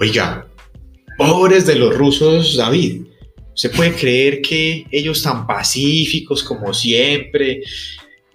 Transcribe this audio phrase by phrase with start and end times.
[0.00, 0.46] Oiga,
[1.16, 3.02] pobres de los rusos, David.
[3.54, 7.62] ¿Se puede creer que ellos tan pacíficos como siempre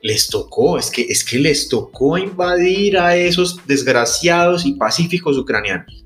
[0.02, 6.04] les tocó, es que, es que les tocó invadir a esos desgraciados y pacíficos ucranianos?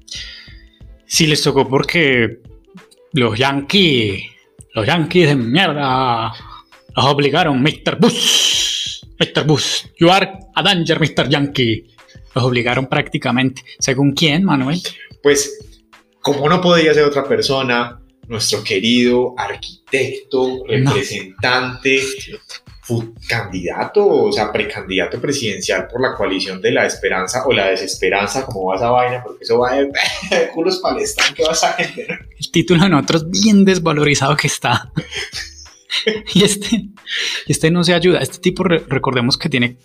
[1.07, 2.37] Sí, les tocó porque
[3.13, 4.21] los yankees,
[4.75, 6.31] los yankees de mierda,
[6.95, 7.97] los obligaron, Mr.
[7.99, 9.43] Bush, Mr.
[9.47, 11.27] Bush, you are a danger, Mr.
[11.27, 11.87] Yankee.
[12.35, 13.63] Los obligaron prácticamente.
[13.79, 14.79] ¿Según quién, Manuel?
[15.21, 15.79] Pues,
[16.21, 22.01] como no podía ser otra persona, nuestro querido arquitecto, representante,
[23.27, 28.65] candidato, o sea, precandidato presidencial por la coalición de la esperanza o la desesperanza, como
[28.65, 29.89] va esa vaina, porque eso va de,
[30.53, 32.25] culos palestán que vas a generar.
[32.37, 34.91] El título de nosotros bien desvalorizado que está.
[36.33, 36.89] y este,
[37.47, 38.19] este no se ayuda.
[38.19, 39.77] Este tipo, recordemos que tiene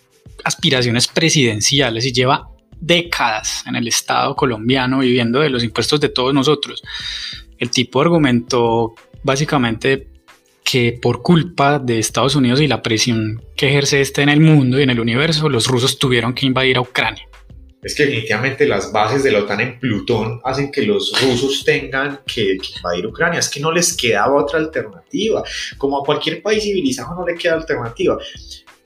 [0.43, 2.49] aspiraciones presidenciales y lleva
[2.85, 6.81] décadas en el Estado colombiano viviendo de los impuestos de todos nosotros.
[7.57, 10.07] El tipo argumentó básicamente
[10.63, 14.79] que por culpa de Estados Unidos y la presión que ejerce este en el mundo
[14.79, 17.27] y en el universo, los rusos tuvieron que invadir a Ucrania.
[17.83, 22.21] Es que definitivamente las bases de la OTAN en Plutón hacen que los rusos tengan
[22.25, 23.39] que, invadir Ucrania.
[23.39, 25.43] Es que no les quedaba otra alternativa.
[25.77, 28.17] Como a cualquier país civilizado no le queda alternativa.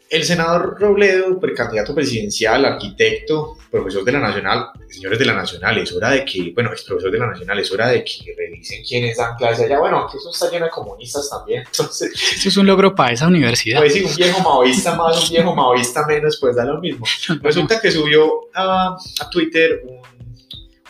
[0.09, 5.91] El senador Robledo, precandidato presidencial, arquitecto, profesor de la Nacional, señores de la Nacional, es
[5.91, 9.17] hora de que, bueno, es profesor de la Nacional, es hora de que revisen quiénes
[9.17, 9.79] dan clase allá.
[9.79, 12.13] Bueno, que eso está lleno de comunistas también, entonces...
[12.13, 13.79] Eso es un logro para esa universidad.
[13.79, 17.05] Pues sí, un viejo maoísta más, un viejo maoísta menos, pues da lo mismo.
[17.41, 20.16] Resulta que subió a, a Twitter un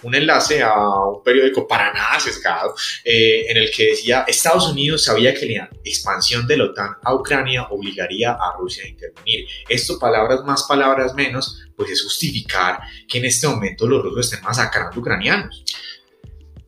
[0.04, 5.04] un enlace a un periódico para nada sesgado eh, en el que decía Estados Unidos
[5.04, 9.48] sabía que la expansión de la OTAN a Ucrania obligaría a Rusia a intervenir.
[9.68, 14.44] Esto, palabras más, palabras menos, pues es justificar que en este momento los rusos estén
[14.44, 15.64] masacrando ucranianos.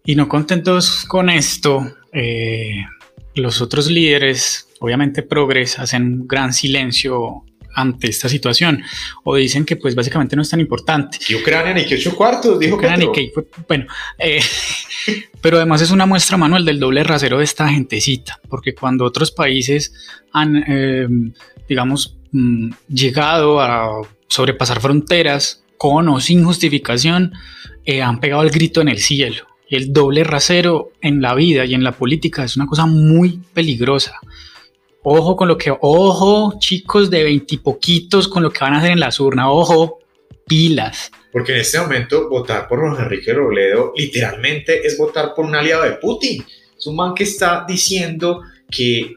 [0.06, 2.84] Y no contentos con esto, eh,
[3.36, 7.44] los otros líderes, obviamente progres, hacen un gran silencio
[7.74, 8.82] ante esta situación
[9.24, 11.18] o dicen que pues básicamente no es tan importante.
[11.28, 13.32] Y Ucrania ni que ocho cuartos, dijo Ucrania que
[13.68, 13.86] bueno,
[14.18, 14.42] eh,
[15.42, 19.32] pero además es una muestra manual del doble rasero de esta gentecita, porque cuando otros
[19.32, 19.94] países
[20.34, 21.34] han, em,
[21.68, 27.34] digamos, mm, llegado a sobrepasar fronteras con o sin justificación,
[27.86, 29.48] eh, han pegado el grito en el cielo.
[29.70, 34.16] El doble rasero en la vida y en la política es una cosa muy peligrosa.
[35.04, 39.00] Ojo con lo que, ojo, chicos de veintipoquitos con lo que van a hacer en
[39.00, 40.00] las urnas, ojo,
[40.46, 41.12] pilas.
[41.32, 45.84] Porque en este momento votar por Juan Enrique Robledo literalmente es votar por un aliado
[45.84, 46.44] de Putin.
[46.78, 49.16] Es un man que está diciendo que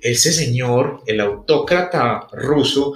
[0.00, 2.94] ese señor, el autócrata ruso,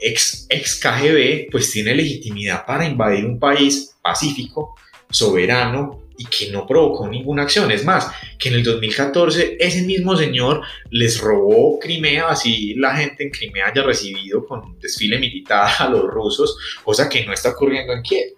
[0.00, 4.74] ex, ex KGB, pues tiene legitimidad para invadir un país pacífico,
[5.10, 7.70] soberano, y que no provocó ninguna acción.
[7.70, 10.60] Es más, que en el 2014 ese mismo señor
[10.90, 16.02] les robó Crimea, así la gente en Crimea haya recibido con desfile militar a los
[16.02, 18.34] rusos, cosa que no está ocurriendo en Kiev.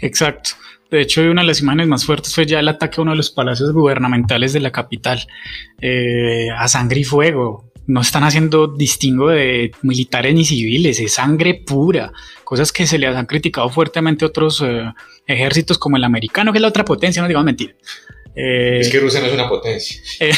[0.00, 0.50] Exacto.
[0.90, 3.16] De hecho, una de las imágenes más fuertes fue ya el ataque a uno de
[3.16, 5.26] los palacios gubernamentales de la capital,
[5.80, 7.71] eh, a sangre y fuego.
[7.86, 12.12] No están haciendo distingo de militares ni civiles, es sangre pura,
[12.44, 14.84] cosas que se les han criticado fuertemente a otros eh,
[15.26, 17.74] ejércitos como el americano, que es la otra potencia, no digamos mentira.
[18.34, 20.00] Eh, es que Rusia no es una potencia.
[20.20, 20.32] Eh,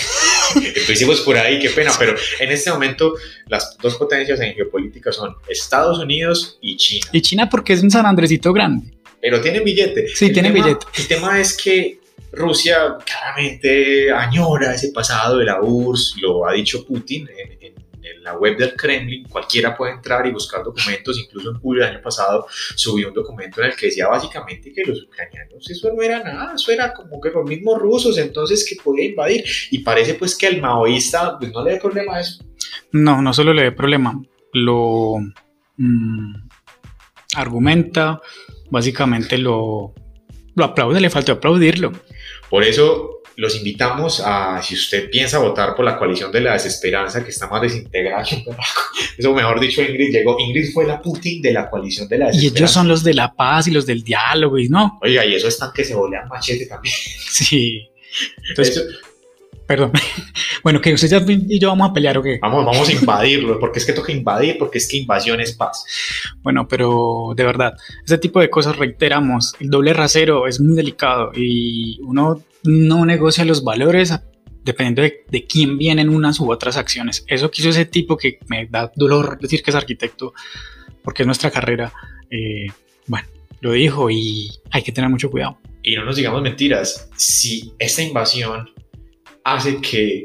[0.93, 3.15] hicimos por ahí, qué pena, pero en este momento
[3.47, 7.07] las dos potencias en geopolítica son Estados Unidos y China.
[7.13, 8.91] Y China porque es un San Andresito grande.
[9.21, 10.09] Pero tienen billete.
[10.09, 10.87] Sí, tienen billete.
[10.99, 11.99] El tema es que
[12.35, 17.75] Rusia claramente añora ese pasado de la URSS, lo ha dicho Putin en,
[18.23, 22.03] la web del Kremlin, cualquiera puede entrar y buscar documentos, incluso en julio del año
[22.03, 26.23] pasado subió un documento en el que decía básicamente que los ucranianos, eso no era
[26.23, 30.37] nada, eso era como que los mismos rusos, entonces que podía invadir, y parece pues
[30.39, 32.43] que al maoísta pues, no le dé problema a eso.
[32.93, 34.19] No, no solo le dé problema,
[34.55, 35.17] lo
[35.77, 36.35] mm,
[37.35, 38.23] argumenta,
[38.71, 39.93] básicamente lo,
[40.55, 41.93] lo aplaude, le falta aplaudirlo.
[42.55, 47.25] Por eso los invitamos a, si usted piensa votar por la coalición de la desesperanza,
[47.25, 48.25] que está más desintegrada
[49.19, 50.39] Eso mejor dicho, Ingrid llegó.
[50.39, 52.57] Ingrid fue la Putin de la coalición de la desesperanza.
[52.57, 55.01] Y ellos son los de la paz y los del diálogo, y no.
[55.03, 56.95] Oiga, y eso están que se volean machete también.
[57.29, 57.89] Sí.
[58.49, 58.87] Entonces,
[59.67, 59.93] Perdón.
[60.63, 62.39] Bueno, que usted y yo vamos a pelear o qué?
[62.41, 65.85] Vamos, vamos a invadirlo, porque es que toca invadir, porque es que invasión es paz.
[66.43, 71.33] Bueno, pero de verdad, ese tipo de cosas reiteramos, el doble rasero es muy delicado
[71.35, 74.19] y uno no negocia los valores
[74.65, 77.25] dependiendo de, quién vienen unas u otras acciones.
[77.29, 80.33] Eso quiso ese tipo que me da dolor decir que es arquitecto,
[81.03, 81.93] porque es nuestra carrera.
[82.31, 82.69] Eh,
[83.07, 83.29] bueno,
[83.61, 85.59] lo dijo y hay que tener mucho cuidado.
[85.83, 88.71] y no nos digamos mentiras, si esta invasión
[89.45, 90.25] hace que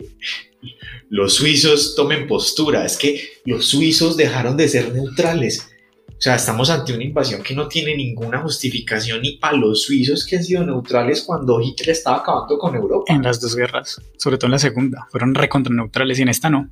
[1.09, 5.69] los suizos tomen postura, es que los suizos dejaron de ser neutrales.
[6.07, 10.25] O sea, estamos ante una invasión que no tiene ninguna justificación ni para los suizos
[10.25, 13.13] que han sido neutrales cuando Hitler estaba acabando con Europa.
[13.13, 16.49] En las dos guerras, sobre todo en la segunda, fueron recontra neutrales y en esta
[16.49, 16.69] no.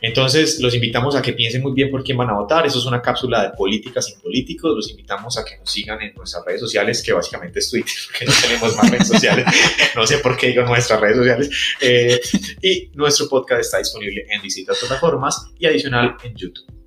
[0.00, 2.66] Entonces, los invitamos a que piensen muy bien por quién van a votar.
[2.66, 4.72] Eso es una cápsula de política sin políticos.
[4.74, 8.24] Los invitamos a que nos sigan en nuestras redes sociales, que básicamente es Twitter, porque
[8.26, 9.46] no tenemos más redes sociales.
[9.94, 11.50] No sé por qué digo nuestras redes sociales.
[11.80, 12.20] Eh,
[12.62, 16.77] y nuestro podcast está disponible en distintas plataformas y adicional en YouTube.